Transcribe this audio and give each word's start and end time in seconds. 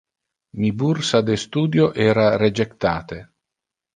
Mi 0.61 0.71
bursa 0.83 1.19
de 1.27 1.35
studio 1.41 1.85
era 2.07 2.25
rejectate. 2.45 3.23